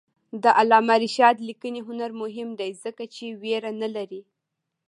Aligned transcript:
د 0.43 0.45
علامه 0.59 0.95
رشاد 1.03 1.35
لیکنی 1.47 1.81
هنر 1.87 2.11
مهم 2.21 2.49
دی 2.59 2.71
ځکه 2.83 3.03
چې 3.15 3.25
ویره 3.41 3.71
نه 3.81 3.89
لري. 3.95 4.21